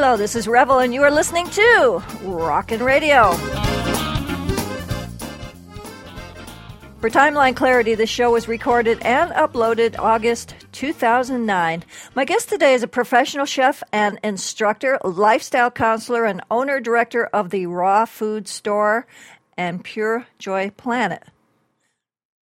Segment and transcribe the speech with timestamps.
[0.00, 3.32] Hello, this is Revel, and you are listening to Rockin' Radio.
[7.00, 11.82] For timeline clarity, the show was recorded and uploaded August 2009.
[12.14, 17.50] My guest today is a professional chef and instructor, lifestyle counselor, and owner director of
[17.50, 19.04] the Raw Food Store
[19.56, 21.24] and Pure Joy Planet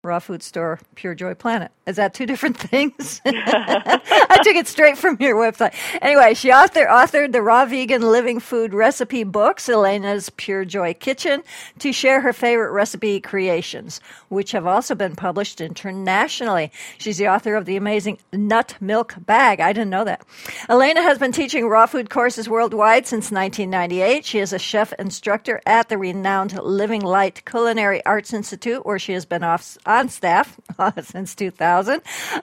[0.06, 3.20] raw food store pure joy planet is that two different things?
[3.26, 5.74] I took it straight from your website.
[6.02, 11.42] Anyway she author, authored the raw vegan living food recipe books elena's pure joy kitchen
[11.78, 16.72] to share her favorite recipe creations which have also been published internationally.
[16.98, 19.60] She's the author of the amazing nut milk bag.
[19.60, 20.24] I didn't know that.
[20.68, 25.60] Elena has been teaching raw food courses worldwide since 1998 she is a chef instructor
[25.66, 30.58] at the renowned living light culinary arts institute where she has been off on staff
[31.02, 31.75] since 2000.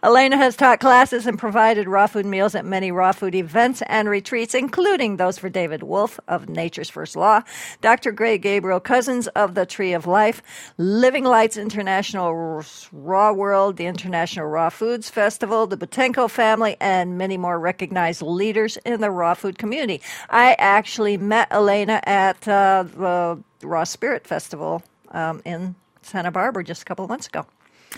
[0.03, 4.09] Elena has taught classes and provided raw food meals at many raw food events and
[4.09, 7.41] retreats, including those for David Wolfe of Nature's First Law,
[7.81, 8.11] Dr.
[8.11, 10.41] Gray Gabriel Cousens of the Tree of Life,
[10.77, 17.37] Living Lights International Raw World, the International Raw Foods Festival, the Boutenko family, and many
[17.37, 20.01] more recognized leaders in the raw food community.
[20.29, 26.81] I actually met Elena at uh, the Raw Spirit Festival um, in Santa Barbara just
[26.81, 27.45] a couple of months ago.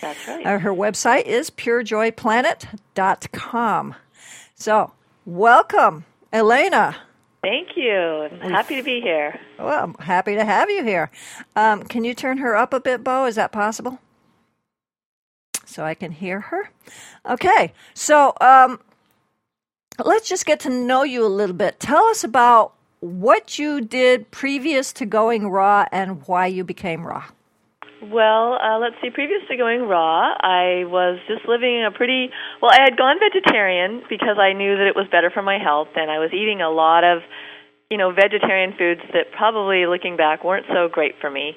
[0.02, 0.46] That's right.
[0.46, 3.96] Uh, her website is purejoyplanet.com.
[4.56, 4.92] So,
[5.26, 6.96] welcome, Elena.
[7.42, 8.30] Thank you.
[8.42, 9.40] I'm happy to be here.
[9.60, 11.12] Well, I'm happy to have you here.
[11.56, 13.26] Um, can you turn her up a bit, Bo?
[13.26, 14.00] Is that possible?
[15.66, 16.70] So I can hear her.
[17.26, 17.74] Okay.
[17.94, 18.80] So um,
[20.04, 21.80] let's just get to know you a little bit.
[21.80, 27.26] Tell us about what you did previous to going raw and why you became raw.
[28.12, 29.10] Well, uh, let's see.
[29.10, 32.30] Previous to going raw, I was just living a pretty
[32.62, 32.70] well.
[32.72, 36.12] I had gone vegetarian because I knew that it was better for my health, and
[36.12, 37.24] I was eating a lot of,
[37.90, 41.54] you know, vegetarian foods that probably, looking back, weren't so great for me.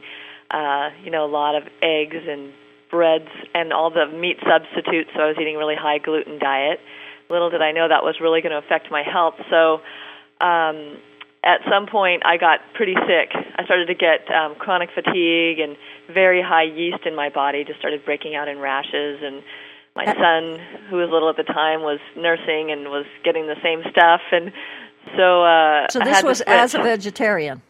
[0.51, 2.53] Uh, you know, a lot of eggs and
[2.91, 5.11] breads and all the meat substitutes.
[5.15, 6.81] So I was eating a really high gluten diet.
[7.29, 9.35] Little did I know that was really going to affect my health.
[9.51, 9.85] So
[10.41, 10.97] um,
[11.49, 13.33] at some point I got pretty sick.
[13.33, 15.77] I started to get um, chronic fatigue and
[16.13, 17.65] very high yeast in my body.
[17.65, 19.43] Just started breaking out in rashes, and
[19.97, 20.61] my son,
[20.91, 24.21] who was little at the time, was nursing and was getting the same stuff.
[24.31, 24.53] And
[25.17, 27.63] so, uh, so this was as a vegetarian.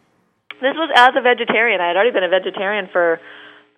[0.61, 1.79] This was as a vegetarian.
[1.79, 3.21] I had already been a vegetarian for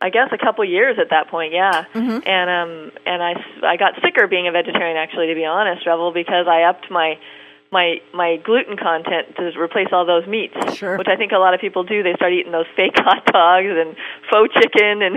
[0.01, 1.85] I guess a couple years at that point, yeah.
[1.93, 2.27] Mm-hmm.
[2.27, 6.11] And um and I I got sicker being a vegetarian actually to be honest, Revel,
[6.11, 7.19] because I upped my
[7.71, 10.97] my my gluten content to replace all those meats, sure.
[10.97, 12.03] which I think a lot of people do.
[12.03, 13.95] They start eating those fake hot dogs and
[14.29, 15.15] faux chicken and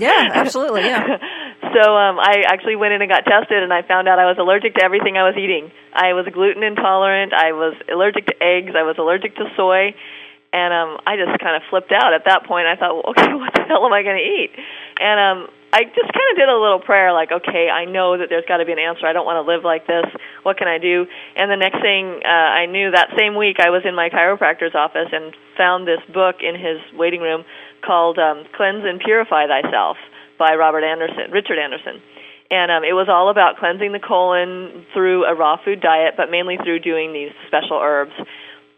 [0.00, 1.04] yeah, absolutely, yeah.
[1.76, 4.36] so um, I actually went in and got tested, and I found out I was
[4.40, 5.70] allergic to everything I was eating.
[5.92, 7.34] I was gluten intolerant.
[7.34, 8.72] I was allergic to eggs.
[8.72, 9.92] I was allergic to soy.
[10.52, 12.66] And um, I just kind of flipped out at that point.
[12.68, 14.52] I thought, well, okay, what the hell am I going to eat?
[15.00, 15.38] And um,
[15.72, 18.58] I just kind of did a little prayer, like, okay, I know that there's got
[18.58, 19.08] to be an answer.
[19.08, 20.04] I don't want to live like this.
[20.44, 21.08] What can I do?
[21.34, 24.76] And the next thing uh, I knew, that same week, I was in my chiropractor's
[24.76, 27.44] office and found this book in his waiting room
[27.80, 29.96] called um, "Cleanse and Purify Thyself"
[30.38, 32.04] by Robert Anderson, Richard Anderson.
[32.52, 36.30] And um, it was all about cleansing the colon through a raw food diet, but
[36.30, 38.12] mainly through doing these special herbs.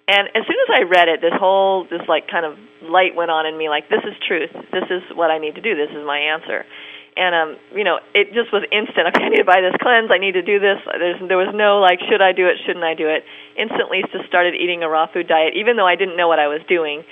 [0.06, 3.32] And as soon as I read it, this whole this like kind of light went
[3.32, 4.52] on in me, like this is truth.
[4.68, 5.72] This is what I need to do.
[5.72, 6.68] This is my answer.
[7.16, 9.08] And um you know it just was instant.
[9.14, 10.12] Okay i need to buy this cleanse.
[10.12, 10.76] I need to do this.
[10.84, 12.60] There's there was no like should i do it?
[12.68, 13.24] Shouldn't i do it?
[13.56, 15.56] Instantly just started eating a raw food diet.
[15.56, 17.04] Even though i didn't know what i was doing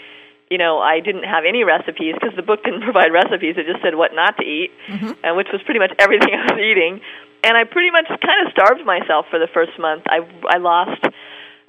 [0.53, 3.57] you know i didn't have any recipes because the book didn't provide recipes.
[3.57, 5.17] It just said what not to eat mm-hmm.
[5.25, 7.01] and which was pretty much everything i was eating.
[7.41, 10.05] And i pretty much kind of starved myself for the first month.
[10.13, 11.01] I i lost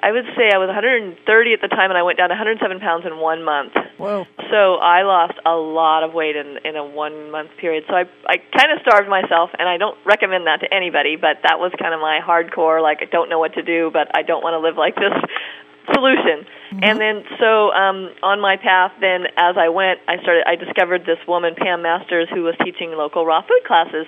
[0.04, 1.16] I would say I was 130
[1.56, 3.72] at the time, and I went down 107 pounds in one month.
[3.96, 4.28] Whoa!
[4.52, 7.86] So I lost a lot of weight in in a one month period.
[7.88, 11.16] So I I kind of starved myself, and I don't recommend that to anybody.
[11.16, 14.12] But that was kind of my hardcore, like I don't know what to do, but
[14.12, 15.16] I don't want to live like this
[15.96, 16.44] solution.
[16.44, 16.84] Mm-hmm.
[16.84, 21.08] And then so um on my path then as I went I started I discovered
[21.08, 24.08] this woman Pam Masters who was teaching local raw food classes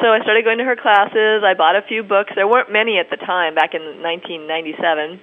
[0.00, 1.46] so I started going to her classes.
[1.46, 2.32] I bought a few books.
[2.34, 5.20] There weren't many at the time, back in 1997.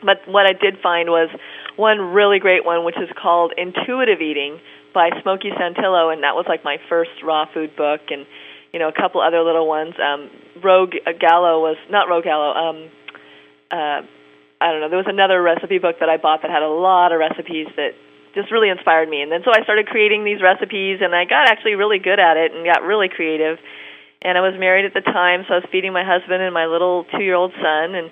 [0.00, 1.28] But what I did find was
[1.76, 4.58] one really great one, which is called Intuitive Eating
[4.94, 8.00] by Smokey Santillo, and that was like my first raw food book.
[8.08, 8.24] And
[8.72, 9.94] you know, a couple other little ones.
[10.00, 10.30] Um,
[10.62, 12.54] Rogue Gallo was not Rogue Gallo.
[12.54, 12.90] Um,
[13.70, 14.00] uh,
[14.60, 14.88] I don't know.
[14.88, 17.92] There was another recipe book that I bought that had a lot of recipes that
[18.34, 19.22] just really inspired me.
[19.22, 22.36] And then so I started creating these recipes, and I got actually really good at
[22.36, 23.58] it and got really creative
[24.22, 26.66] and I was married at the time, so I was feeding my husband and my
[26.66, 28.10] little two-year-old son, and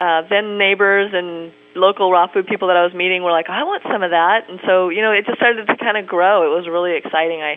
[0.00, 3.64] uh, then neighbors and local raw food people that I was meeting were like, I
[3.64, 6.44] want some of that, and so you know it just started to kind of grow.
[6.44, 7.40] It was really exciting.
[7.40, 7.56] I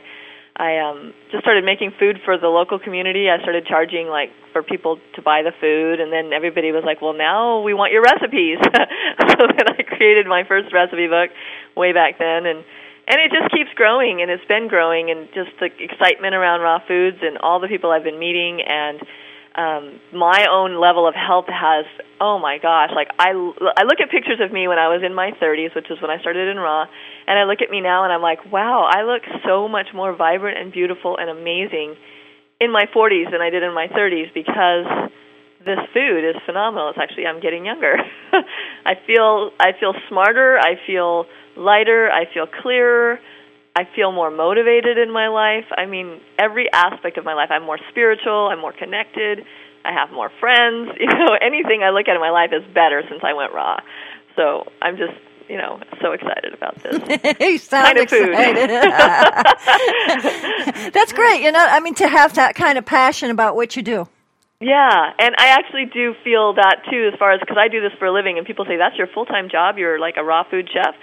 [0.55, 3.29] I um, just started making food for the local community.
[3.29, 7.01] I started charging like for people to buy the food, and then everybody was like,
[7.01, 8.59] "Well, now we want your recipes."
[9.35, 11.31] so then I created my first recipe book
[11.75, 12.63] way back then, and
[13.07, 16.79] and it just keeps growing, and it's been growing, and just the excitement around raw
[16.87, 19.01] foods and all the people I've been meeting and
[19.55, 21.83] um my own level of health has
[22.21, 23.31] oh my gosh like i
[23.75, 26.09] i look at pictures of me when i was in my 30s which is when
[26.09, 26.85] i started in raw
[27.27, 30.15] and i look at me now and i'm like wow i look so much more
[30.15, 31.95] vibrant and beautiful and amazing
[32.61, 34.87] in my 40s than i did in my 30s because
[35.65, 36.89] this food is phenomenal.
[36.89, 37.97] It's actually i'm getting younger
[38.85, 41.25] i feel i feel smarter i feel
[41.55, 43.17] lighter i feel clearer
[43.75, 45.63] I feel more motivated in my life.
[45.77, 47.49] I mean, every aspect of my life.
[47.51, 49.45] I'm more spiritual, I'm more connected,
[49.85, 50.91] I have more friends.
[50.99, 53.77] You know, anything I look at in my life is better since I went raw.
[54.35, 55.13] So I'm just,
[55.49, 56.95] you know, so excited about this.
[57.39, 58.69] you sound kind of excited.
[60.93, 61.41] That's great.
[61.41, 64.07] You know, I mean, to have that kind of passion about what you do.
[64.61, 67.91] Yeah, and I actually do feel that too, as far as because I do this
[67.97, 69.77] for a living, and people say that's your full time job.
[69.77, 70.93] You're like a raw food chef,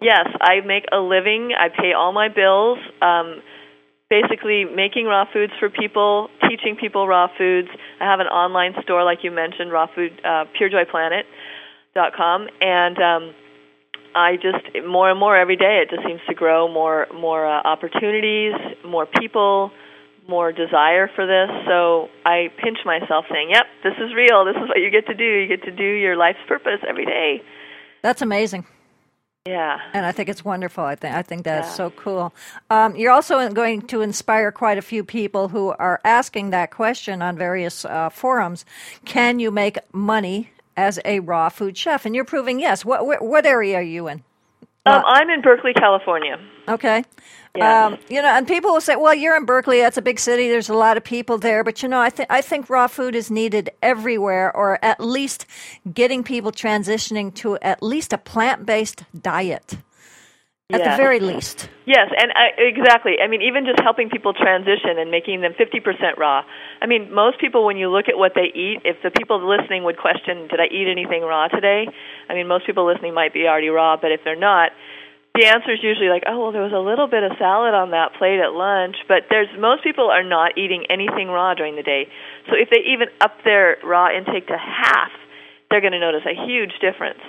[0.00, 1.52] Yes, I make a living.
[1.56, 2.78] I pay all my bills.
[3.02, 3.42] Um,
[4.08, 7.68] basically, making raw foods for people, teaching people raw foods.
[8.00, 13.34] I have an online store, like you mentioned, raw food, uh, purejoyplanet.com, and um,
[14.14, 15.82] I just more and more every day.
[15.84, 19.70] It just seems to grow more, more uh, opportunities, more people,
[20.30, 21.50] more desire for this.
[21.66, 24.44] So I pinch myself, saying, "Yep, this is real.
[24.44, 25.24] This is what you get to do.
[25.24, 27.42] You get to do your life's purpose every day."
[28.02, 28.64] That's amazing.
[29.46, 29.78] Yeah.
[29.94, 30.84] And I think it's wonderful.
[30.84, 31.74] I think I think that's yeah.
[31.74, 32.34] so cool.
[32.68, 37.22] Um, you're also going to inspire quite a few people who are asking that question
[37.22, 38.64] on various uh, forums.
[39.06, 42.04] Can you make money as a raw food chef?
[42.04, 42.84] And you're proving yes.
[42.84, 44.22] What what, what area are you in?
[44.86, 46.38] Um, I'm in Berkeley, California.
[46.70, 47.04] Okay.
[47.56, 47.86] Yeah.
[47.86, 49.80] Um, you know, and people will say, "Well, you're in Berkeley.
[49.80, 50.48] That's a big city.
[50.48, 53.16] There's a lot of people there." But you know, I think I think raw food
[53.16, 55.46] is needed everywhere, or at least
[55.92, 59.78] getting people transitioning to at least a plant-based diet.
[60.72, 60.94] At yes.
[60.94, 61.68] the very least.
[61.84, 63.16] Yes, and I, exactly.
[63.20, 65.82] I mean, even just helping people transition and making them 50%
[66.16, 66.44] raw.
[66.80, 69.82] I mean, most people, when you look at what they eat, if the people listening
[69.82, 71.88] would question, did I eat anything raw today?
[72.28, 74.70] I mean, most people listening might be already raw, but if they're not,
[75.34, 77.94] the answer is usually like, oh well, there was a little bit of salad on
[77.94, 81.86] that plate at lunch, but there's most people are not eating anything raw during the
[81.86, 82.10] day.
[82.50, 85.14] So if they even up their raw intake to half,
[85.70, 87.22] they're going to notice a huge difference.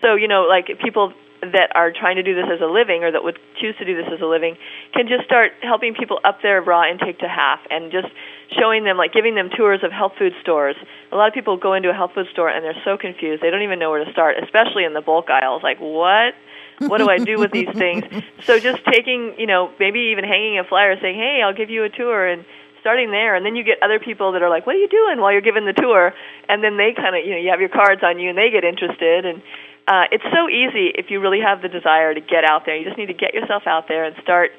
[0.00, 1.12] So you know, like people
[1.42, 3.94] that are trying to do this as a living or that would choose to do
[3.94, 4.58] this as a living
[4.94, 8.10] can just start helping people up their raw intake to half and just
[8.58, 10.74] showing them like giving them tours of health food stores.
[11.12, 13.42] A lot of people go into a health food store and they're so confused.
[13.42, 15.62] They don't even know where to start, especially in the bulk aisles.
[15.62, 16.34] Like, what
[16.80, 18.04] what do I do with these things?
[18.44, 21.84] So just taking, you know, maybe even hanging a flyer saying, "Hey, I'll give you
[21.84, 22.44] a tour," and
[22.80, 25.20] starting there, and then you get other people that are like, "What are you doing?"
[25.20, 26.14] while you're giving the tour,
[26.48, 28.50] and then they kind of, you know, you have your cards on you, and they
[28.50, 29.42] get interested, and
[29.86, 32.76] uh, it's so easy if you really have the desire to get out there.
[32.76, 34.52] You just need to get yourself out there and start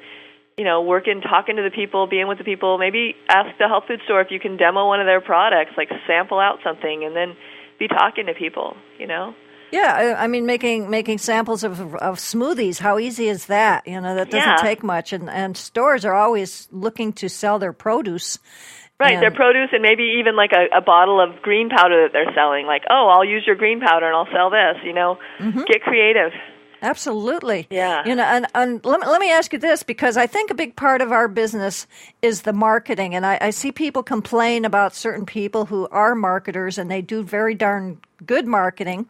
[0.60, 2.76] you know, working, talking to the people, being with the people.
[2.76, 5.88] Maybe ask the health food store if you can demo one of their products, like
[6.06, 7.34] sample out something, and then
[7.78, 8.76] be talking to people.
[8.98, 9.34] You know.
[9.70, 12.78] Yeah, I mean, making making samples of of smoothies.
[12.78, 13.86] How easy is that?
[13.86, 14.56] You know, that doesn't yeah.
[14.56, 15.12] take much.
[15.12, 18.38] And and stores are always looking to sell their produce.
[18.98, 22.12] Right, and their produce and maybe even like a, a bottle of green powder that
[22.12, 22.66] they're selling.
[22.66, 24.76] Like, oh, I'll use your green powder and I'll sell this.
[24.84, 25.62] You know, mm-hmm.
[25.64, 26.32] get creative.
[26.82, 27.66] Absolutely.
[27.70, 28.06] Yeah.
[28.06, 30.54] You know, and, and let, me, let me ask you this because I think a
[30.54, 31.86] big part of our business
[32.22, 33.14] is the marketing.
[33.14, 37.22] And I, I see people complain about certain people who are marketers and they do
[37.22, 39.06] very darn good marketing.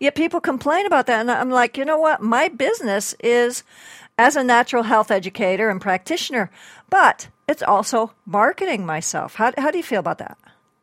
[0.00, 1.20] Yet people complain about that.
[1.20, 2.20] And I'm like, you know what?
[2.20, 3.62] My business is
[4.18, 6.50] as a natural health educator and practitioner,
[6.90, 9.34] but it's also marketing myself.
[9.34, 10.38] How, how do you feel about that?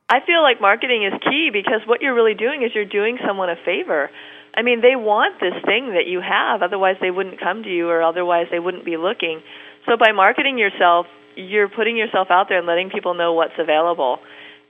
[0.09, 3.49] I feel like marketing is key because what you're really doing is you're doing someone
[3.49, 4.09] a favor.
[4.59, 7.87] I mean, they want this thing that you have, otherwise they wouldn't come to you
[7.87, 9.39] or otherwise they wouldn't be looking.
[9.87, 14.19] So by marketing yourself, you're putting yourself out there and letting people know what's available.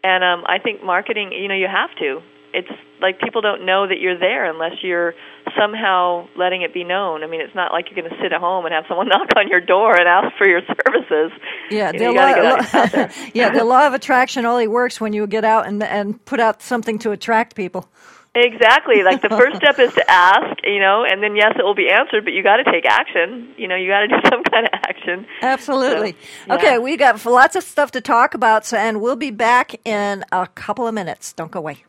[0.03, 2.21] And um I think marketing, you know, you have to.
[2.53, 2.69] It's
[3.01, 5.13] like people don't know that you're there unless you're
[5.57, 7.23] somehow letting it be known.
[7.23, 9.29] I mean, it's not like you're going to sit at home and have someone knock
[9.35, 11.31] on your door and ask for your services.
[11.69, 15.43] Yeah, you know, the law, yeah, the law of attraction only works when you get
[15.43, 17.87] out and and put out something to attract people.
[18.35, 19.03] Exactly.
[19.03, 21.89] Like the first step is to ask, you know, and then yes, it will be
[21.89, 23.53] answered, but you got to take action.
[23.57, 25.25] You know, you got to do some kind of action.
[25.41, 26.11] Absolutely.
[26.11, 26.17] So,
[26.47, 26.55] yeah.
[26.55, 30.23] Okay, we got lots of stuff to talk about, so, and we'll be back in
[30.31, 31.33] a couple of minutes.
[31.33, 31.83] Don't go away.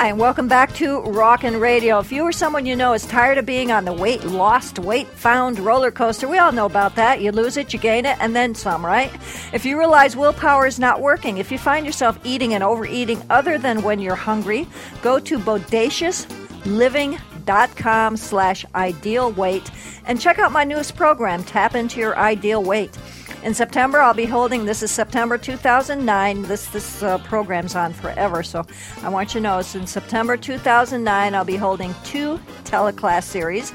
[0.00, 1.98] Hi, and welcome back to Rockin' Radio.
[1.98, 5.06] If you or someone you know is tired of being on the weight lost, weight
[5.06, 7.20] found roller coaster, we all know about that.
[7.20, 9.12] You lose it, you gain it, and then some, right?
[9.52, 13.58] If you realize willpower is not working, if you find yourself eating and overeating other
[13.58, 14.66] than when you're hungry,
[15.02, 19.70] go to bodaciousliving.com slash ideal weight
[20.06, 22.96] and check out my newest program, Tap Into Your Ideal Weight.
[23.42, 24.66] In September, I'll be holding.
[24.66, 26.42] This is September 2009.
[26.42, 28.66] This this uh, program's on forever, so
[29.02, 29.58] I want you to know.
[29.58, 31.34] It's in September 2009.
[31.34, 33.72] I'll be holding two teleclass series.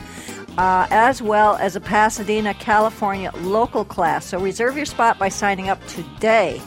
[0.58, 4.26] Uh, as well as a Pasadena, California local class.
[4.26, 6.62] So reserve your spot by signing up today.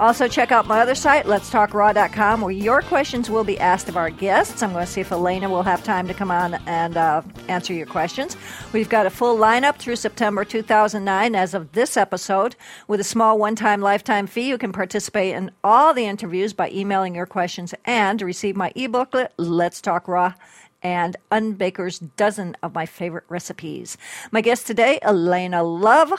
[0.00, 4.08] Also, check out my other site, letstalkraw.com, where your questions will be asked of our
[4.08, 4.62] guests.
[4.62, 7.74] I'm going to see if Elena will have time to come on and uh, answer
[7.74, 8.34] your questions.
[8.72, 12.56] We've got a full lineup through September 2009 as of this episode.
[12.88, 16.70] With a small one time lifetime fee, you can participate in all the interviews by
[16.70, 20.32] emailing your questions and receive my e booklet, Let's Talk Raw
[20.82, 23.96] and Unbaker's dozen of my favorite recipes.
[24.32, 26.12] My guest today, Elena Love,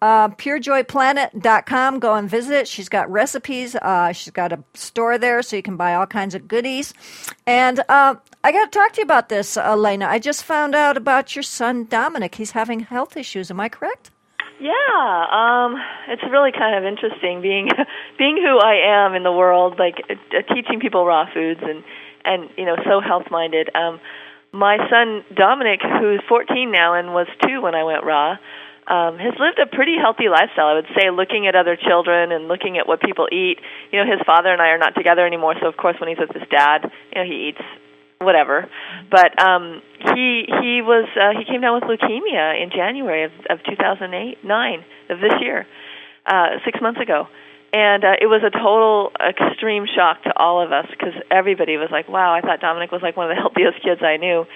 [0.00, 1.98] uh, purejoyplanet.com.
[1.98, 2.68] Go and visit.
[2.68, 3.74] She's got recipes.
[3.76, 6.94] Uh, she's got a store there so you can buy all kinds of goodies.
[7.46, 10.06] And uh, I got to talk to you about this, Elena.
[10.06, 12.36] I just found out about your son, Dominic.
[12.36, 13.50] He's having health issues.
[13.50, 14.10] Am I correct?
[14.58, 15.76] Yeah, um,
[16.08, 17.68] it's really kind of interesting being
[18.18, 20.14] being who I am in the world, like uh,
[20.54, 21.84] teaching people raw foods and
[22.26, 23.70] and you know so health minded.
[23.74, 24.00] Um,
[24.52, 28.36] my son Dominic, who's 14 now and was two when I went raw,
[28.86, 30.66] um, has lived a pretty healthy lifestyle.
[30.66, 33.58] I would say, looking at other children and looking at what people eat.
[33.92, 36.18] You know, his father and I are not together anymore, so of course when he's
[36.18, 37.62] with his dad, you know, he eats
[38.18, 38.68] whatever.
[39.10, 39.82] But um,
[40.14, 44.84] he he was uh, he came down with leukemia in January of, of 2008 nine
[45.10, 45.66] of this year,
[46.24, 47.28] uh, six months ago
[47.76, 51.92] and uh, it was a total extreme shock to all of us because everybody was
[51.92, 54.48] like, "Wow, I thought Dominic was like one of the healthiest kids I knew."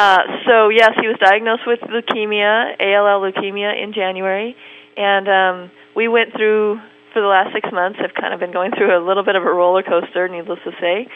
[0.00, 4.56] Uh, so yes, he was diagnosed with leukemia, ALL leukemia, in January,
[4.96, 5.56] and um,
[5.94, 6.80] we went through
[7.12, 8.00] for the last six months.
[8.00, 10.72] Have kind of been going through a little bit of a roller coaster, needless to
[10.80, 11.08] say.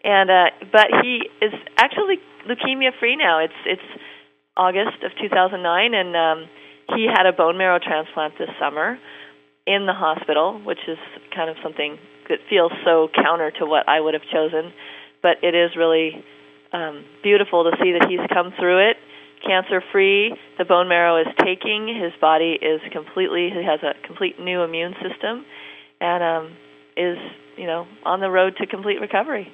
[0.00, 3.44] And uh, but he is actually leukemia free now.
[3.44, 3.88] It's it's
[4.56, 5.60] August of 2009,
[5.92, 6.48] and um,
[6.96, 8.96] he had a bone marrow transplant this summer
[9.66, 10.98] in the hospital, which is
[11.34, 14.72] kind of something that feels so counter to what I would have chosen.
[15.22, 16.24] But it is really
[16.72, 18.96] um, beautiful to see that he's come through it
[19.44, 20.34] cancer free.
[20.58, 21.88] The bone marrow is taking.
[21.88, 25.44] His body is completely, he has a complete new immune system
[26.00, 26.56] and um,
[26.96, 27.16] is,
[27.56, 29.52] you know, on the road to complete recovery.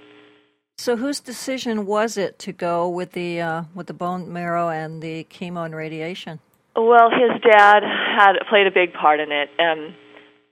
[0.78, 5.02] So, whose decision was it to go with the uh, with the bone marrow and
[5.02, 6.40] the chemo and radiation?
[6.74, 9.50] Well, his dad had played a big part in it.
[9.60, 9.94] Um,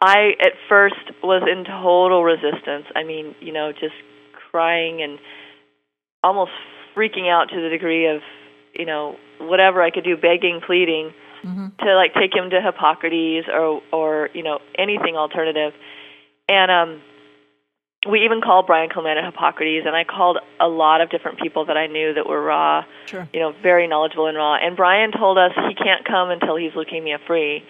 [0.01, 2.87] I at first was in total resistance.
[2.95, 3.95] I mean, you know, just
[4.51, 5.19] crying and
[6.23, 6.53] almost
[6.97, 8.23] freaking out to the degree of,
[8.75, 11.13] you know, whatever I could do, begging, pleading
[11.45, 11.69] mm-hmm.
[11.85, 15.73] to like take him to Hippocrates or or you know anything alternative.
[16.49, 17.03] And um,
[18.09, 21.67] we even called Brian Clement at Hippocrates, and I called a lot of different people
[21.67, 23.29] that I knew that were raw, sure.
[23.33, 24.57] you know, very knowledgeable in raw.
[24.57, 27.63] And Brian told us he can't come until he's leukemia free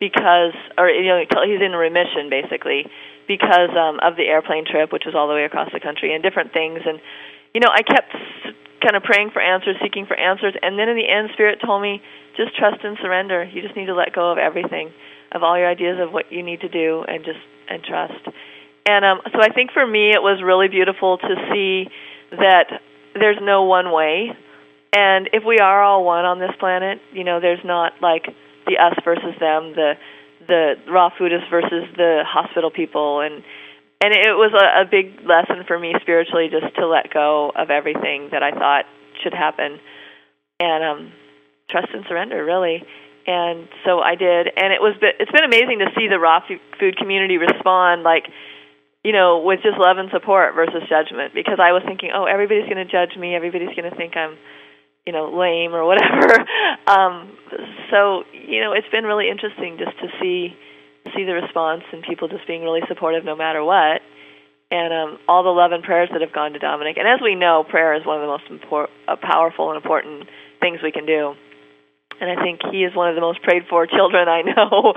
[0.00, 2.86] because, or you know, he's in remission basically
[3.26, 6.22] because um, of the airplane trip, which was all the way across the country, and
[6.22, 6.80] different things.
[6.86, 7.00] And
[7.54, 8.12] you know, I kept
[8.82, 11.82] kind of praying for answers, seeking for answers, and then in the end, Spirit told
[11.82, 12.02] me,
[12.36, 13.44] just trust and surrender.
[13.44, 14.92] You just need to let go of everything,
[15.32, 18.22] of all your ideas of what you need to do, and just and trust.
[18.86, 21.90] And um, so I think for me, it was really beautiful to see
[22.30, 22.70] that
[23.14, 24.30] there's no one way,
[24.92, 28.26] and if we are all one on this planet, you know, there's not like
[28.66, 29.94] the us versus them, the
[30.46, 33.42] the raw foodists versus the hospital people, and
[34.02, 37.70] and it was a, a big lesson for me spiritually just to let go of
[37.70, 38.84] everything that I thought
[39.22, 39.78] should happen,
[40.60, 41.12] and um,
[41.70, 42.82] trust and surrender really.
[43.26, 46.96] And so I did, and it was it's been amazing to see the raw food
[46.96, 48.26] community respond like
[49.06, 51.30] you know, with just love and support versus judgment.
[51.32, 54.34] Because I was thinking, oh, everybody's going to judge me, everybody's going to think I'm
[55.06, 56.44] you know lame or whatever
[56.86, 57.36] um
[57.90, 60.54] so you know it's been really interesting just to see
[61.14, 64.02] see the response and people just being really supportive no matter what
[64.70, 67.34] and um all the love and prayers that have gone to Dominic and as we
[67.34, 70.28] know prayer is one of the most important uh, powerful and important
[70.60, 71.34] things we can do
[72.20, 74.94] and I think he is one of the most prayed for children I know.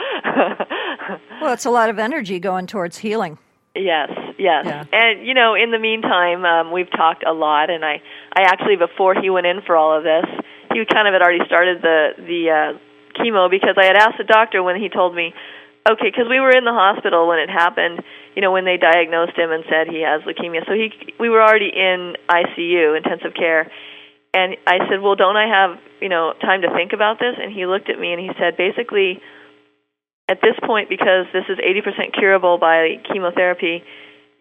[1.42, 3.38] well, it's a lot of energy going towards healing.
[3.76, 4.66] Yes, yes.
[4.66, 4.86] Yeah.
[4.92, 8.02] And you know, in the meantime, um, we've talked a lot, and I,
[8.34, 10.26] I actually before he went in for all of this,
[10.72, 12.72] he kind of had already started the the uh,
[13.18, 15.34] chemo because I had asked the doctor when he told me,
[15.90, 18.02] okay, because we were in the hospital when it happened.
[18.36, 20.64] You know, when they diagnosed him and said he has leukemia.
[20.64, 23.68] So he, we were already in ICU, intensive care,
[24.34, 27.34] and I said, well, don't I have, you know, time to think about this?
[27.42, 29.22] And he looked at me and he said, basically,
[30.30, 33.82] at this point, because this is 80% curable by chemotherapy,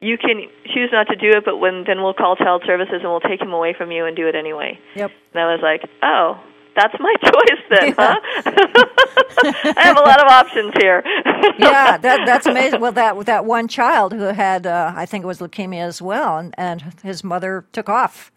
[0.00, 3.04] you can choose not to do it, but when then we'll call child services and
[3.04, 4.78] we'll take him away from you and do it anyway.
[4.94, 5.10] Yep.
[5.34, 6.40] And I was like, oh,
[6.76, 7.94] that's my choice then, yeah.
[7.98, 8.42] huh?
[9.76, 11.02] I have a lot of options here.
[11.58, 12.80] yeah, that, that's amazing.
[12.80, 16.38] Well, that that one child who had, uh, I think it was leukemia as well,
[16.38, 18.30] and, and his mother took off,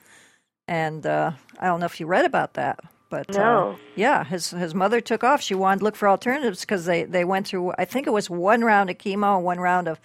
[0.68, 2.80] and uh, I don't know if you read about that.
[3.10, 3.72] But no.
[3.72, 5.42] uh, yeah, his his mother took off.
[5.42, 7.74] She wanted to look for alternatives because they they went through.
[7.78, 10.00] I think it was one round of chemo, one round of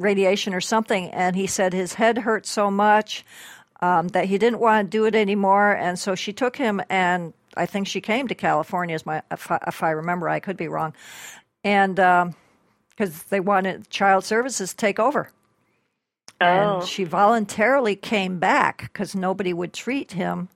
[0.00, 1.10] radiation or something.
[1.10, 3.24] And he said his head hurt so much
[3.80, 5.72] um, that he didn't want to do it anymore.
[5.72, 8.94] And so she took him, and I think she came to California.
[8.94, 10.94] As my if I, if I remember, I could be wrong,
[11.64, 15.30] and because um, they wanted child services to take over.
[16.42, 16.46] Oh.
[16.46, 20.48] And she voluntarily came back because nobody would treat him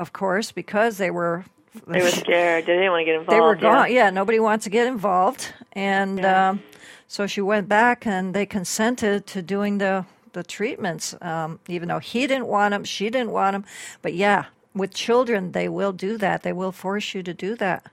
[0.00, 1.44] of course, because they were
[1.86, 2.64] they were scared.
[2.64, 3.36] They didn't want to get involved.
[3.36, 3.90] They were gone.
[3.90, 6.50] Yeah, yeah nobody wants to get involved, and yeah.
[6.50, 6.62] um,
[7.10, 11.98] so she went back and they consented to doing the the treatments, um, even though
[11.98, 13.64] he didn't want them, she didn't want them.
[14.00, 14.44] But yeah,
[14.76, 16.44] with children, they will do that.
[16.44, 17.90] They will force you to do that.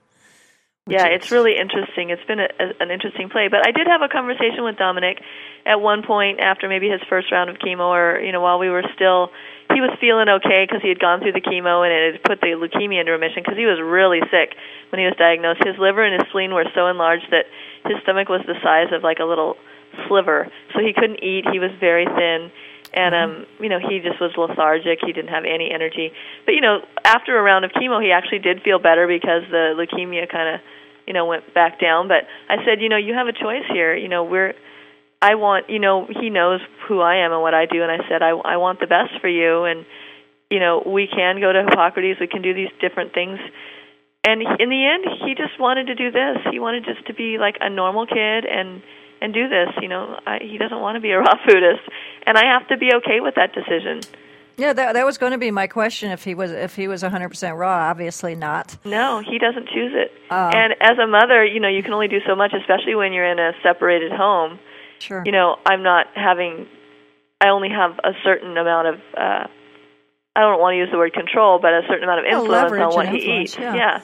[0.86, 2.10] Yeah, it's really interesting.
[2.10, 3.48] It's been a, a, an interesting play.
[3.50, 5.18] But I did have a conversation with Dominic
[5.66, 8.70] at one point after maybe his first round of chemo, or you know, while we
[8.70, 9.30] were still
[9.74, 12.40] he was feeling okay because he had gone through the chemo and it had put
[12.40, 14.54] the leukemia into remission because he was really sick
[14.94, 15.60] when he was diagnosed.
[15.66, 17.50] His liver and his spleen were so enlarged that
[17.84, 19.56] his stomach was the size of like a little
[20.06, 21.44] sliver, so he couldn't eat.
[21.50, 22.50] He was very thin,
[22.94, 24.98] and um, you know he just was lethargic.
[25.04, 26.12] He didn't have any energy.
[26.44, 29.74] But you know, after a round of chemo, he actually did feel better because the
[29.76, 30.60] leukemia kind of
[31.06, 32.08] you know went back down.
[32.08, 33.96] But I said, you know, you have a choice here.
[33.96, 34.54] You know, we're
[35.20, 38.08] I want, you know, he knows who I am and what I do, and I
[38.08, 39.84] said, I, I want the best for you, and
[40.48, 43.38] you know, we can go to Hippocrates, we can do these different things.
[44.24, 46.38] And in the end, he just wanted to do this.
[46.50, 48.82] He wanted just to be like a normal kid and
[49.20, 49.68] and do this.
[49.80, 51.82] You know, I, he doesn't want to be a raw foodist,
[52.26, 54.00] and I have to be okay with that decision.
[54.56, 56.10] Yeah, that that was going to be my question.
[56.10, 58.76] If he was if he was 100% raw, obviously not.
[58.84, 60.10] No, he doesn't choose it.
[60.30, 63.12] Uh, and as a mother, you know, you can only do so much, especially when
[63.12, 64.58] you're in a separated home.
[64.98, 65.22] Sure.
[65.24, 66.66] You know, I'm not having.
[67.40, 68.94] I only have a certain amount of.
[69.16, 69.46] uh
[70.38, 72.78] I don't want to use the word control, but a certain amount of Well, influence
[72.78, 73.58] on what he eats.
[73.58, 73.98] yeah.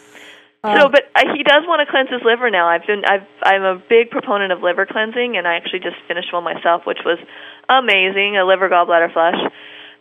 [0.66, 2.66] so, Um, but uh, he does want to cleanse his liver now.
[2.66, 6.32] I've been, I've, I'm a big proponent of liver cleansing, and I actually just finished
[6.34, 7.22] one myself, which was
[7.70, 9.38] amazing, a liver gallbladder flush.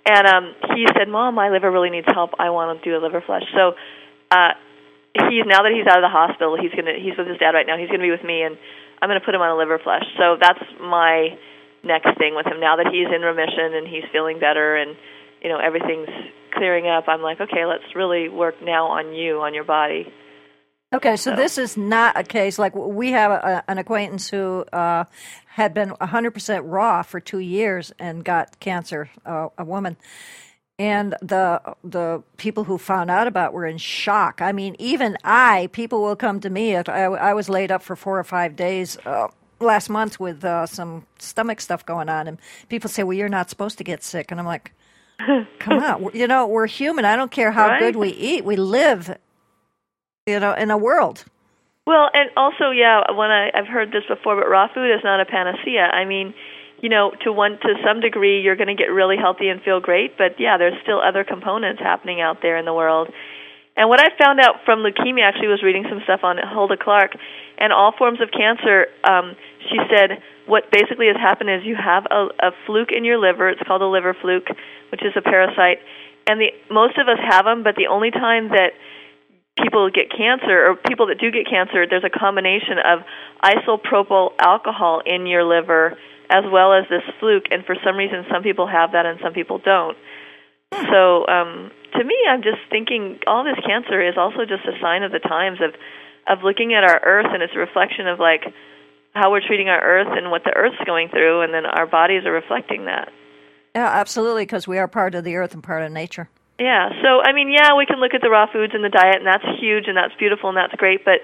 [0.09, 2.31] And um, he said, "Mom, my liver really needs help.
[2.39, 3.77] I want to do a liver flush." So,
[4.31, 4.51] uh,
[5.13, 7.67] he's now that he's out of the hospital, he's gonna, he's with his dad right
[7.67, 7.77] now.
[7.77, 8.57] He's gonna be with me, and
[8.99, 10.03] I'm gonna put him on a liver flush.
[10.17, 11.37] So that's my
[11.83, 12.59] next thing with him.
[12.59, 14.97] Now that he's in remission and he's feeling better, and
[15.43, 16.09] you know everything's
[16.53, 20.11] clearing up, I'm like, okay, let's really work now on you, on your body.
[20.93, 24.63] Okay, so So- this is not a case like we have a, an acquaintance who
[24.71, 25.05] uh,
[25.47, 29.97] had been 100% raw for two years and got cancer, uh, a woman.
[30.79, 34.41] And the the people who found out about it were in shock.
[34.41, 36.75] I mean, even I, people will come to me.
[36.75, 39.27] I, I was laid up for four or five days uh,
[39.59, 43.51] last month with uh, some stomach stuff going on, and people say, "Well, you're not
[43.51, 44.71] supposed to get sick," and I'm like,
[45.59, 47.05] "Come on, you know, we're human.
[47.05, 47.79] I don't care how Right.
[47.79, 48.43] good we eat.
[48.45, 49.17] We live,
[50.25, 51.25] you know, in a world."
[51.85, 55.19] Well, and also, yeah, when I, I've heard this before, but raw food is not
[55.19, 55.81] a panacea.
[55.81, 56.33] I mean,
[56.81, 59.81] you know, to one to some degree, you're going to get really healthy and feel
[59.81, 63.09] great, but yeah, there's still other components happening out there in the world.
[63.75, 67.17] And what I found out from leukemia, actually, was reading some stuff on Hulda Clark,
[67.57, 68.87] and all forms of cancer.
[69.03, 69.35] Um,
[69.69, 73.49] she said what basically has happened is you have a, a fluke in your liver.
[73.49, 74.47] It's called a liver fluke,
[74.93, 75.81] which is a parasite,
[76.29, 77.65] and the most of us have them.
[77.65, 78.77] But the only time that
[79.57, 83.01] people get cancer or people that do get cancer, there's a combination of
[83.41, 85.97] isopropyl alcohol in your liver
[86.29, 87.49] as well as this fluke.
[87.49, 89.97] And for some reason, some people have that and some people don't.
[90.93, 95.01] So um, to me, I'm just thinking all this cancer is also just a sign
[95.01, 95.73] of the times of
[96.29, 98.45] of looking at our Earth and it's a reflection of like
[99.13, 102.25] how we're treating our Earth and what the Earth's going through, and then our bodies
[102.25, 103.09] are reflecting that.
[103.75, 106.29] Yeah, absolutely, because we are part of the earth and part of nature.
[106.59, 106.89] Yeah.
[107.01, 109.25] So I mean, yeah, we can look at the raw foods and the diet, and
[109.25, 111.03] that's huge, and that's beautiful, and that's great.
[111.03, 111.21] But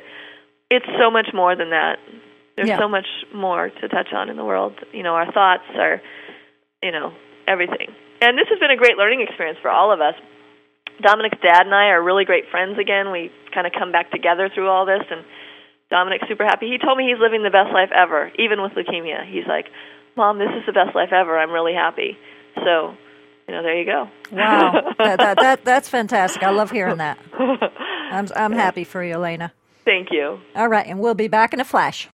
[0.69, 1.99] it's so much more than that.
[2.55, 2.77] There's Yeah.
[2.77, 4.73] so much more to touch on in the world.
[4.91, 6.01] You know, our thoughts, our,
[6.83, 7.13] you know,
[7.47, 7.93] everything.
[8.21, 10.15] And this has been a great learning experience for all of us.
[11.01, 13.11] Dominic's dad and I are really great friends again.
[13.11, 15.23] We kind of come back together through all this, and
[15.89, 16.67] Dominic's super happy.
[16.67, 19.23] He told me he's living the best life ever, even with leukemia.
[19.25, 19.67] He's like,
[20.17, 21.39] "Mom, this is the best life ever.
[21.39, 22.17] I'm really happy."
[22.55, 22.95] So,
[23.47, 24.09] you know, there you go.
[24.31, 26.43] Wow, that, that, that that's fantastic.
[26.43, 27.17] I love hearing that.
[27.37, 29.53] I'm I'm happy for you, Elena.
[29.85, 30.39] Thank you.
[30.55, 32.09] All right, and we'll be back in a flash.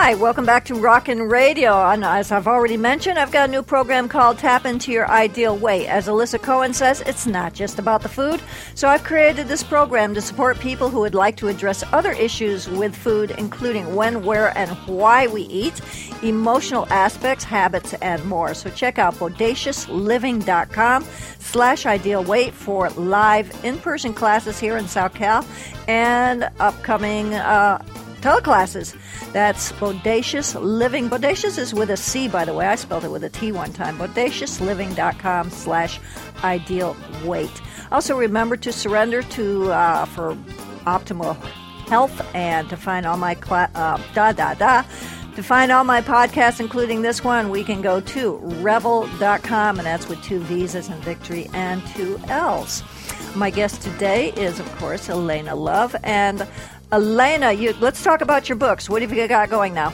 [0.00, 1.72] Hi, welcome back to Rockin' Radio.
[1.72, 5.56] And as I've already mentioned, I've got a new program called Tap Into Your Ideal
[5.58, 5.88] Weight.
[5.88, 8.40] As Alissa Cohen says, it's not just about the food.
[8.76, 12.68] So I've created this program to support people who would like to address other issues
[12.68, 15.80] with food, including when, where, and why we eat,
[16.22, 18.54] emotional aspects, habits, and more.
[18.54, 21.04] So check out bodaciousLiving.com
[21.40, 25.44] slash ideal weight for live in-person classes here in South Cal
[25.88, 27.84] and upcoming uh,
[28.20, 28.96] teleclasses.
[29.32, 31.08] That's Bodacious Living.
[31.08, 32.66] Bodacious is with a C, by the way.
[32.66, 33.98] I spelled it with a T one time.
[33.98, 36.00] BodaciousLiving.com slash
[36.44, 37.62] ideal weight.
[37.90, 40.36] Also, remember to surrender to uh, for
[40.86, 41.36] optimal
[41.88, 44.84] health and to find all my cla- uh, da da da.
[45.36, 50.08] To find all my podcasts, including this one, we can go to revel.com, and that's
[50.08, 52.82] with two V's in victory and two L's.
[53.36, 55.94] My guest today is, of course, Elena Love.
[56.02, 56.44] And
[56.90, 58.88] Elena, you, let's talk about your books.
[58.88, 59.92] What have you got going now?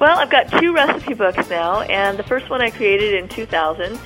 [0.00, 4.00] Well, I've got two recipe books now, and the first one I created in 2000,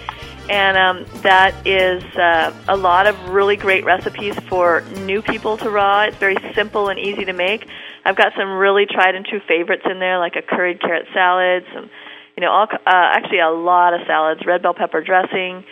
[0.51, 5.71] and um, that is uh, a lot of really great recipes for new people to
[5.71, 6.03] raw.
[6.03, 7.69] It's very simple and easy to make.
[8.05, 11.65] I've got some really tried and true favorites in there, like a curried carrot salad,
[11.73, 11.89] some,
[12.37, 15.65] you know, all uh, actually a lot of salads, red bell pepper dressing,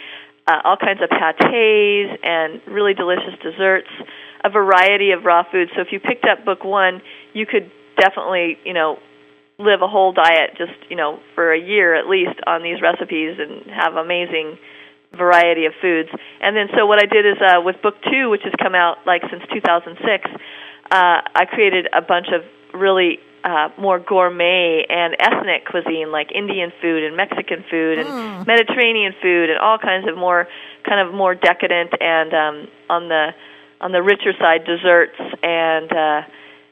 [0.46, 3.88] uh, all kinds of pates, and really delicious desserts
[4.46, 5.72] a variety of raw foods.
[5.74, 8.98] So if you picked up book one, you could definitely, you know,
[9.58, 13.38] live a whole diet just, you know, for a year at least on these recipes
[13.38, 14.58] and have amazing
[15.16, 16.10] variety of foods.
[16.40, 18.98] And then so what I did is uh with book 2 which has come out
[19.06, 20.38] like since 2006, uh
[20.90, 22.44] I created a bunch of
[22.78, 28.46] really uh, more gourmet and ethnic cuisine like Indian food and Mexican food and mm.
[28.46, 30.48] Mediterranean food and all kinds of more
[30.86, 33.30] kind of more decadent and um, on the
[33.80, 36.20] on the richer side desserts and uh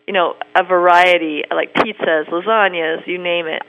[0.07, 3.63] you know a variety like pizzas lasagnas you name it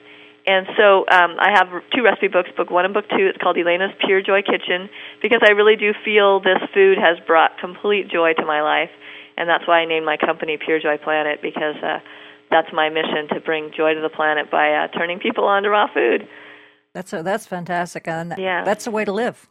[0.48, 3.26] and so um, I have two recipe books, book one and book two.
[3.26, 4.90] It's called Elena's Pure Joy Kitchen
[5.22, 8.92] because I really do feel this food has brought complete joy to my life,
[9.38, 11.98] and that's why I named my company Pure Joy Planet because uh,
[12.52, 15.70] that's my mission to bring joy to the planet by uh, turning people on to
[15.70, 16.28] raw food.
[16.94, 18.64] That's a, that's fantastic, and yeah.
[18.64, 19.50] that's the way to live.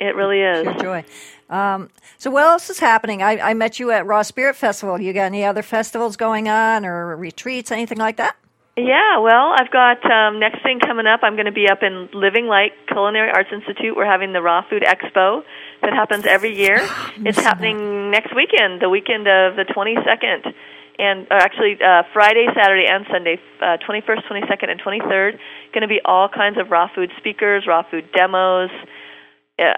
[0.00, 0.62] It really is.
[0.62, 1.04] Pure joy.
[1.50, 3.22] Um, so, what else is happening?
[3.22, 5.00] I, I met you at Raw Spirit Festival.
[5.00, 8.36] You got any other festivals going on or retreats, anything like that?
[8.76, 11.20] Yeah, well, I've got um, next thing coming up.
[11.24, 13.96] I'm going to be up in Living Light Culinary Arts Institute.
[13.96, 15.42] We're having the Raw Food Expo
[15.82, 16.78] that happens every year.
[17.16, 18.22] it's happening that.
[18.22, 20.54] next weekend, the weekend of the 22nd,
[21.00, 25.38] and uh, actually uh, Friday, Saturday, and Sunday, uh, 21st, 22nd, and 23rd.
[25.74, 28.70] Going to be all kinds of raw food speakers, raw food demos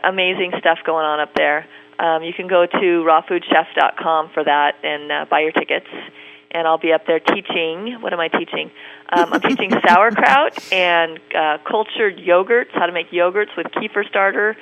[0.05, 1.67] amazing stuff going on up there.
[1.99, 5.87] Um, you can go to rawfoodchef.com for that and uh, buy your tickets.
[6.53, 8.01] And I'll be up there teaching.
[8.01, 8.71] What am I teaching?
[9.13, 14.57] Um, I'm teaching sauerkraut and uh, cultured yogurts, how to make yogurts with kefir starter,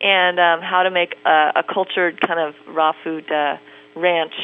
[0.00, 3.56] and um, how to make a, a cultured kind of raw food uh,
[3.96, 4.34] ranch,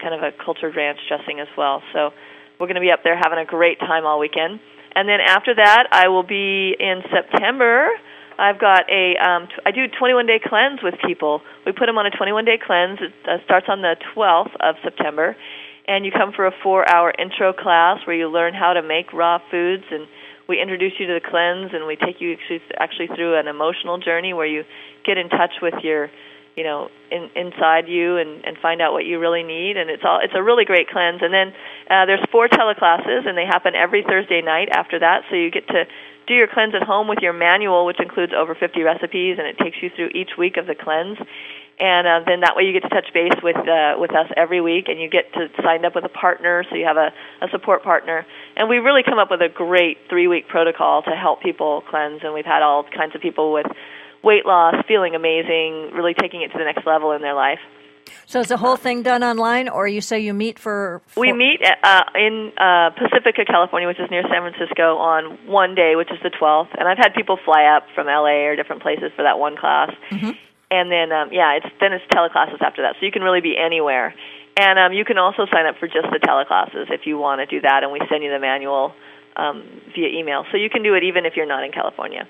[0.00, 1.82] kind of a cultured ranch dressing as well.
[1.92, 2.10] So
[2.58, 4.60] we're going to be up there having a great time all weekend.
[4.94, 7.88] And then after that, I will be in September
[8.38, 11.42] I've got a um, t- I do 21 day cleanse with people.
[11.66, 12.98] We put them on a 21 day cleanse.
[13.00, 15.36] It uh, starts on the 12th of September,
[15.86, 19.12] and you come for a four hour intro class where you learn how to make
[19.12, 19.84] raw foods.
[19.90, 20.06] And
[20.48, 22.36] we introduce you to the cleanse and we take you
[22.78, 24.64] actually through an emotional journey where you
[25.04, 26.10] get in touch with your
[26.56, 29.76] you know in, inside you and, and find out what you really need.
[29.76, 31.22] And it's all it's a really great cleanse.
[31.22, 31.52] And then
[31.90, 35.22] uh, there's four teleclasses and they happen every Thursday night after that.
[35.30, 35.84] So you get to
[36.26, 39.58] do your cleanse at home with your manual, which includes over 50 recipes, and it
[39.58, 41.18] takes you through each week of the cleanse.
[41.80, 44.60] And uh, then that way you get to touch base with uh, with us every
[44.60, 47.48] week, and you get to sign up with a partner, so you have a, a
[47.50, 48.26] support partner.
[48.56, 52.20] And we really come up with a great three week protocol to help people cleanse,
[52.22, 53.66] and we've had all kinds of people with
[54.22, 57.58] weight loss, feeling amazing, really taking it to the next level in their life.
[58.26, 61.02] So is the whole thing done online, or you say you meet for?
[61.06, 65.74] for we meet uh, in uh, Pacifica, California, which is near San Francisco, on one
[65.74, 66.68] day, which is the 12th.
[66.78, 69.90] And I've had people fly up from LA or different places for that one class.
[70.10, 70.30] Mm-hmm.
[70.70, 73.54] And then, um, yeah, it's then it's teleclasses after that, so you can really be
[73.58, 74.14] anywhere.
[74.56, 77.46] And um, you can also sign up for just the teleclasses if you want to
[77.46, 78.94] do that, and we send you the manual
[79.36, 80.44] um, via email.
[80.50, 82.28] So you can do it even if you're not in California.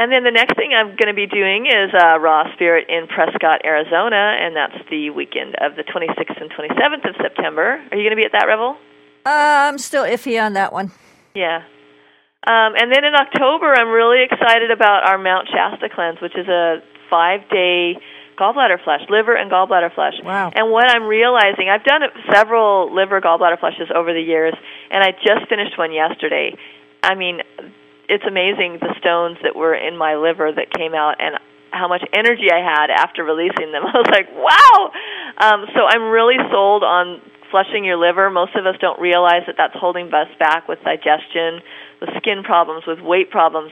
[0.00, 3.06] And then the next thing I'm going to be doing is uh, Raw Spirit in
[3.06, 7.76] Prescott, Arizona, and that's the weekend of the 26th and 27th of September.
[7.76, 8.78] Are you going to be at that, Revel?
[9.26, 10.90] Uh, I'm still iffy on that one.
[11.34, 11.68] Yeah.
[12.48, 16.48] Um, and then in October, I'm really excited about our Mount Shasta cleanse, which is
[16.48, 18.00] a five day
[18.40, 20.14] gallbladder flush, liver and gallbladder flush.
[20.24, 20.50] Wow.
[20.54, 22.00] And what I'm realizing, I've done
[22.32, 24.54] several liver gallbladder flushes over the years,
[24.90, 26.56] and I just finished one yesterday.
[27.02, 27.40] I mean,
[28.10, 31.38] it's amazing the stones that were in my liver that came out, and
[31.70, 33.86] how much energy I had after releasing them.
[33.86, 34.90] I was like, wow.
[35.38, 38.30] Um, so I'm really sold on flushing your liver.
[38.30, 41.62] Most of us don't realize that that's holding us back with digestion,
[42.02, 43.70] with skin problems, with weight problems.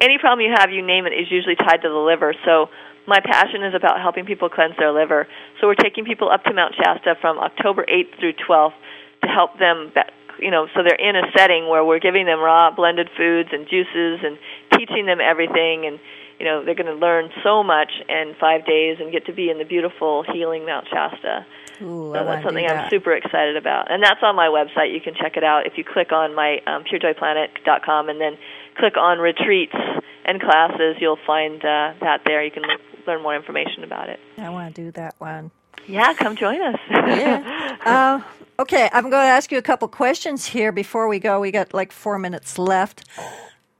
[0.00, 2.34] Any problem you have, you name it, is usually tied to the liver.
[2.46, 2.70] So
[3.06, 5.26] my passion is about helping people cleanse their liver.
[5.60, 8.78] So we're taking people up to Mount Shasta from October 8th through 12th
[9.22, 9.92] to help them,
[10.38, 13.68] you know, so they're in a setting where we're giving them raw blended foods and
[13.68, 14.38] juices and
[14.76, 15.98] teaching them everything and
[16.40, 19.50] you know they're going to learn so much in five days and get to be
[19.50, 21.46] in the beautiful healing Mount Shasta.
[21.82, 22.84] Ooh, so that's something that.
[22.84, 24.92] I'm super excited about, and that's on my website.
[24.92, 28.36] You can check it out if you click on my um, purejoyplanet.com and then
[28.76, 29.76] click on retreats
[30.24, 30.96] and classes.
[30.98, 32.42] You'll find uh, that there.
[32.42, 34.20] You can look, learn more information about it.
[34.38, 35.50] I want to do that one.
[35.86, 36.80] Yeah, come join us.
[36.90, 37.66] yeah.
[37.80, 38.20] Uh,
[38.58, 41.40] okay, I'm going to ask you a couple questions here before we go.
[41.40, 43.08] We got like four minutes left.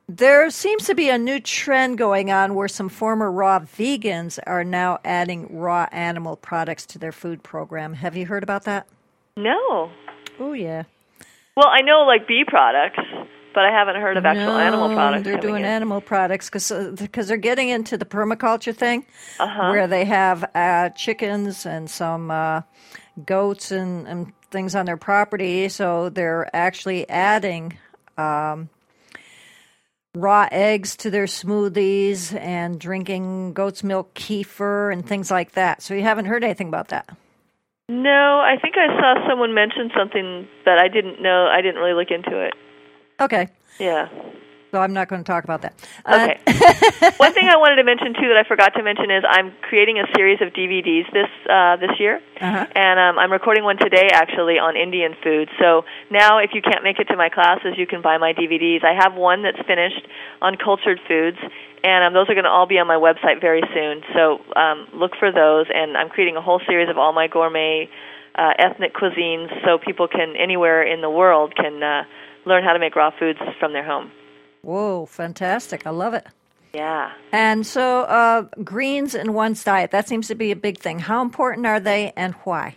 [0.09, 4.65] There seems to be a new trend going on where some former raw vegans are
[4.65, 7.93] now adding raw animal products to their food program.
[7.93, 8.89] Have you heard about that?
[9.37, 9.91] No.
[10.39, 10.85] Oh, yeah.
[11.57, 12.99] Well, I know like bee products,
[13.55, 15.25] but I haven't heard of actual no, animal products.
[15.25, 15.69] They're doing in.
[15.69, 19.05] animal products because because uh, they're getting into the permaculture thing,
[19.39, 19.71] uh-huh.
[19.71, 22.63] where they have uh, chickens and some uh,
[23.25, 25.69] goats and, and things on their property.
[25.69, 27.79] So they're actually adding.
[28.17, 28.69] Um,
[30.15, 35.83] raw eggs to their smoothies and drinking goat's milk kefir and things like that.
[35.83, 37.09] So you haven't heard anything about that?
[37.89, 41.47] No, I think I saw someone mention something that I didn't know.
[41.47, 42.55] I didn't really look into it.
[43.21, 43.49] Okay.
[43.79, 44.09] Yeah.
[44.71, 45.75] So I'm not going to talk about that.
[46.07, 46.39] Okay.
[46.47, 49.53] Uh, One thing I wanted to mention too that I forgot to mention is I'm
[49.63, 52.67] creating a series of DVDs this uh, this year, uh-huh.
[52.75, 55.49] and um, I'm recording one today actually on Indian food.
[55.59, 58.85] So now, if you can't make it to my classes, you can buy my DVDs.
[58.85, 60.07] I have one that's finished
[60.41, 61.39] on cultured foods,
[61.83, 64.03] and um, those are going to all be on my website very soon.
[64.15, 67.91] So um, look for those, and I'm creating a whole series of all my gourmet
[68.37, 72.05] uh, ethnic cuisines, so people can anywhere in the world can uh,
[72.47, 74.11] learn how to make raw foods from their home.
[74.63, 75.87] Whoa, fantastic.
[75.87, 76.27] I love it.
[76.73, 77.11] Yeah.
[77.33, 81.01] And so, uh, greens in one's diet, that seems to be a big thing.
[81.01, 82.77] How important are they and why?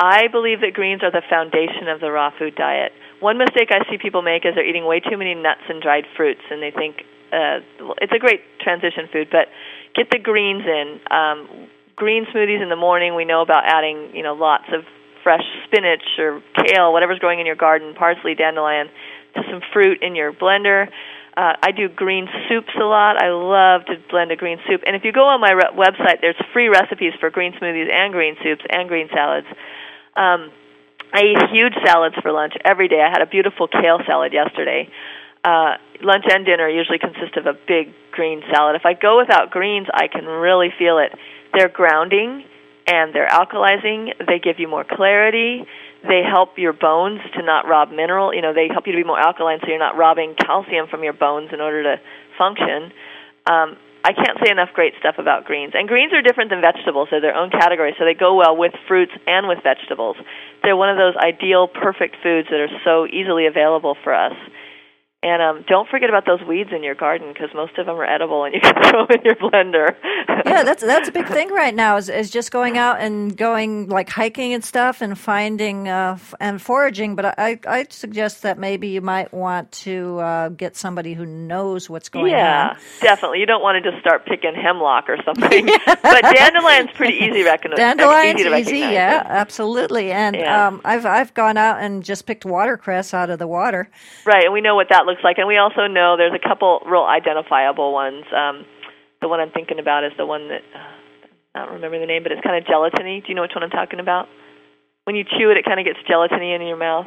[0.00, 2.92] I believe that greens are the foundation of the raw food diet.
[3.20, 6.04] One mistake I see people make is they're eating way too many nuts and dried
[6.16, 7.60] fruits, and they think uh,
[8.00, 9.48] it's a great transition food, but
[9.94, 11.00] get the greens in.
[11.10, 14.84] Um, green smoothies in the morning, we know about adding, you know, lots of
[15.26, 18.86] fresh spinach or kale, whatever's growing in your garden, parsley, dandelion,
[19.34, 20.86] to some fruit in your blender.
[21.36, 23.20] Uh, I do green soups a lot.
[23.20, 24.82] I love to blend a green soup.
[24.86, 28.12] And if you go on my re- website, there's free recipes for green smoothies and
[28.12, 29.48] green soups and green salads.
[30.14, 30.54] Um,
[31.12, 33.02] I eat huge salads for lunch every day.
[33.02, 34.88] I had a beautiful kale salad yesterday.
[35.44, 38.76] Uh, lunch and dinner usually consist of a big green salad.
[38.76, 41.18] If I go without greens, I can really feel it.
[41.52, 42.44] They're grounding
[42.86, 44.12] and they're alkalizing.
[44.26, 45.64] They give you more clarity.
[46.02, 48.34] They help your bones to not rob mineral.
[48.34, 51.02] You know, they help you to be more alkaline, so you're not robbing calcium from
[51.02, 51.96] your bones in order to
[52.38, 52.92] function.
[53.46, 55.72] Um, I can't say enough great stuff about greens.
[55.74, 57.08] And greens are different than vegetables.
[57.10, 60.14] They're their own category, so they go well with fruits and with vegetables.
[60.62, 64.34] They're one of those ideal, perfect foods that are so easily available for us.
[65.22, 68.04] And um, don't forget about those weeds in your garden because most of them are
[68.04, 69.96] edible, and you can throw them in your blender.
[70.46, 71.96] yeah, that's that's a big thing right now.
[71.96, 76.34] Is, is just going out and going like hiking and stuff, and finding uh, f-
[76.38, 77.16] and foraging.
[77.16, 81.88] But I I suggest that maybe you might want to uh, get somebody who knows
[81.88, 82.76] what's going yeah, on.
[82.76, 83.40] Yeah, definitely.
[83.40, 85.66] You don't want to just start picking hemlock or something.
[85.86, 87.78] but dandelion's pretty easy to recognize.
[87.78, 90.12] Dandelion's easy, to easy yeah, absolutely.
[90.12, 90.68] And yeah.
[90.68, 93.88] Um, I've I've gone out and just picked watercress out of the water.
[94.26, 96.82] Right, and we know what that looks like, and we also know there's a couple
[96.84, 98.24] real identifiable ones.
[98.34, 98.66] Um,
[99.20, 102.22] the one I'm thinking about is the one that uh, I don't remember the name,
[102.22, 103.22] but it's kind of gelatiny.
[103.22, 104.28] Do you know which one I'm talking about?
[105.04, 107.06] When you chew it, it kind of gets gelatiny in your mouth.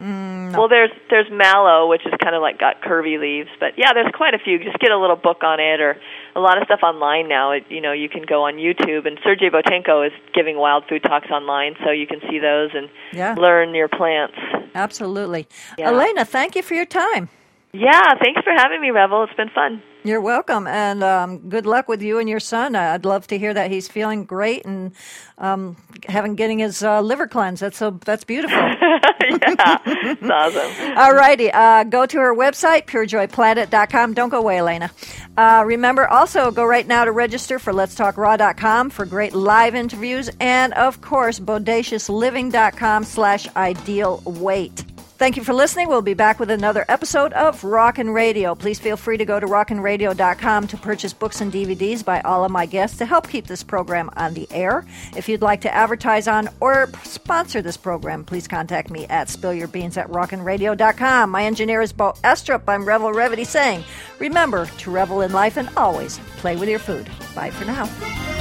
[0.00, 0.58] Mm, no.
[0.60, 4.10] Well, there's there's mallow, which is kind of like got curvy leaves, but yeah, there's
[4.14, 4.58] quite a few.
[4.58, 5.96] Just get a little book on it, or
[6.34, 7.52] a lot of stuff online now.
[7.52, 11.02] It, you know, you can go on YouTube, and Sergey Boutenko is giving wild food
[11.02, 13.34] talks online, so you can see those and yeah.
[13.34, 14.36] learn your plants.
[14.74, 15.90] Absolutely, yeah.
[15.90, 16.24] Elena.
[16.24, 17.28] Thank you for your time.
[17.72, 19.22] Yeah, thanks for having me, Revel.
[19.24, 19.82] It's been fun.
[20.02, 22.74] You're welcome, and um, good luck with you and your son.
[22.74, 24.92] I'd love to hear that he's feeling great and
[25.36, 25.76] um,
[26.08, 27.60] having getting his uh, liver cleanse.
[27.60, 28.56] That's so that's beautiful.
[28.60, 30.96] yeah, it's awesome.
[30.96, 34.14] All righty, uh, go to her website purejoyplanet.com.
[34.14, 34.90] Don't go away, Elena.
[35.36, 40.72] Uh, remember, also go right now to register for letstalkraw.com for great live interviews, and
[40.74, 44.82] of course, bodaciousliving.com/slash ideal weight.
[45.20, 45.88] Thank you for listening.
[45.88, 48.54] We'll be back with another episode of Rockin' Radio.
[48.54, 52.50] Please feel free to go to rockinradio.com to purchase books and DVDs by all of
[52.50, 54.86] my guests to help keep this program on the air.
[55.14, 59.98] If you'd like to advertise on or sponsor this program, please contact me at spillyourbeans
[59.98, 61.28] at rockinradio.com.
[61.28, 62.62] My engineer is Bo Estrup.
[62.66, 63.84] I'm Revel Revity saying,
[64.20, 67.10] remember to revel in life and always play with your food.
[67.34, 68.39] Bye for now.